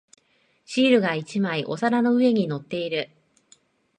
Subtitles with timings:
[0.65, 3.11] シールが一枚お皿の上に乗っている。